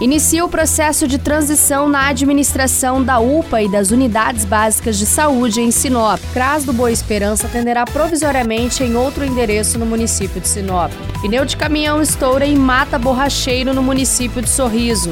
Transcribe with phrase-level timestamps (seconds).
[0.00, 5.60] Inicia o processo de transição na administração da UPA e das unidades básicas de saúde
[5.60, 6.20] em Sinop.
[6.32, 10.92] CRAS do Boa Esperança atenderá provisoriamente em outro endereço no município de Sinop.
[11.20, 15.10] Pneu de caminhão estoura e mata borracheiro no município de Sorriso.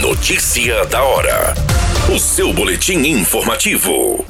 [0.00, 1.54] Notícia da hora.
[2.14, 4.24] O seu boletim informativo.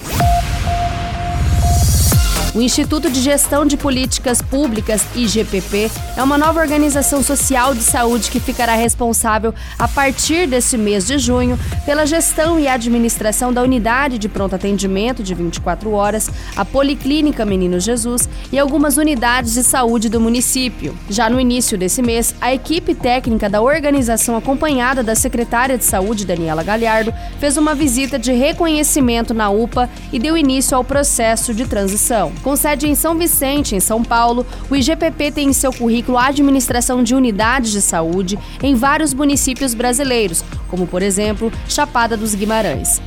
[2.55, 8.30] O Instituto de Gestão de Políticas Públicas, IGPP, é uma nova organização social de saúde
[8.30, 14.19] que ficará responsável, a partir deste mês de junho, pela gestão e administração da unidade
[14.19, 20.11] de pronto atendimento de 24 horas, a Policlínica Menino Jesus e algumas unidades de saúde
[20.11, 20.95] do município.
[21.09, 26.27] Já no início desse mês, a equipe técnica da organização, acompanhada da secretária de Saúde,
[26.27, 31.64] Daniela Galhardo, fez uma visita de reconhecimento na UPA e deu início ao processo de
[31.64, 32.30] transição.
[32.43, 36.27] Com sede em São Vicente, em São Paulo, o IGPP tem em seu currículo a
[36.27, 43.01] administração de unidades de saúde em vários municípios brasileiros, como por exemplo Chapada dos Guimarães.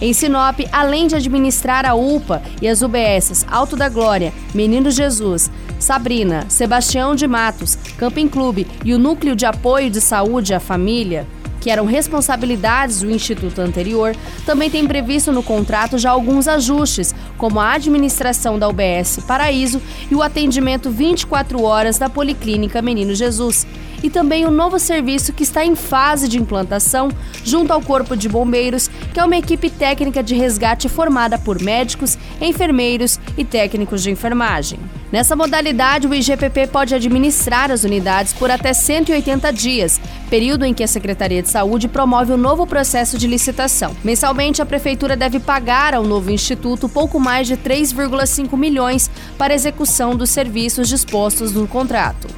[0.00, 5.50] Em Sinop, além de administrar a UPA e as UBSs Alto da Glória, Menino Jesus,
[5.78, 11.26] Sabrina, Sebastião de Matos, Camping Clube e o Núcleo de Apoio de Saúde à Família,
[11.60, 17.09] que eram responsabilidades do Instituto anterior, também tem previsto no contrato já alguns ajustes,
[17.40, 23.66] como a administração da UBS Paraíso e o atendimento 24 horas da Policlínica Menino Jesus.
[24.02, 27.10] E também o novo serviço que está em fase de implantação
[27.42, 32.18] junto ao Corpo de Bombeiros, que é uma equipe técnica de resgate formada por médicos,
[32.40, 34.78] enfermeiros e técnicos de enfermagem.
[35.12, 40.84] Nessa modalidade, o IGPP pode administrar as unidades por até 180 dias, período em que
[40.84, 43.96] a Secretaria de Saúde promove o um novo processo de licitação.
[44.04, 50.16] Mensalmente, a Prefeitura deve pagar ao novo Instituto pouco mais de 3,5 milhões para execução
[50.16, 52.28] dos serviços dispostos no contrato.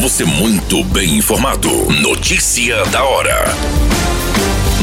[0.00, 1.68] Você muito bem informado.
[2.00, 3.54] Notícia da hora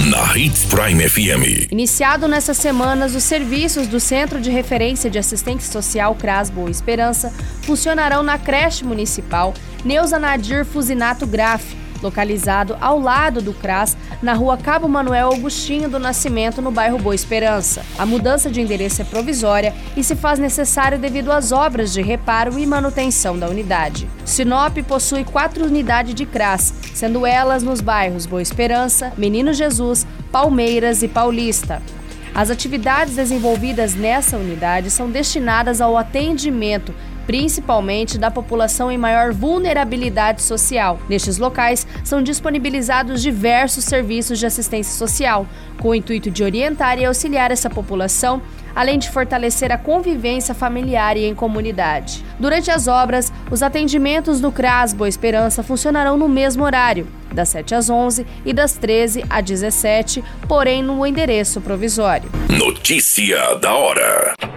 [0.08, 1.72] na Hits Prime FM.
[1.72, 7.34] Iniciado nessas semanas, os serviços do Centro de Referência de Assistência Social CRAS Boa Esperança
[7.64, 9.53] funcionarão na creche municipal
[9.84, 11.64] Neuza Nadir Fusinato Graf
[12.02, 17.16] localizado ao lado do CRAS, na rua Cabo Manuel Augustinho do Nascimento, no bairro Boa
[17.16, 17.84] Esperança.
[17.97, 22.58] A mudança de endereço é provisória e se faz necessário devido às obras de reparo
[22.58, 24.08] e manutenção da unidade.
[24.25, 31.03] Sinop possui quatro unidades de CRAS, sendo elas nos bairros Boa Esperança, Menino Jesus, Palmeiras
[31.03, 31.81] e Paulista.
[32.34, 36.94] As atividades desenvolvidas nessa unidade são destinadas ao atendimento
[37.27, 40.99] principalmente da população em maior vulnerabilidade social.
[41.07, 45.45] Nestes locais são disponibilizados diversos serviços de assistência social,
[45.77, 48.41] com o intuito de orientar e auxiliar essa população
[48.77, 52.23] além de fortalecer a convivência familiar e em comunidade.
[52.39, 57.73] Durante as obras, os atendimentos no CRAS Boa Esperança funcionarão no mesmo horário, das 7
[57.73, 62.29] às 11 e das 13 às 17, porém no endereço provisório.
[62.49, 64.56] Notícia da hora.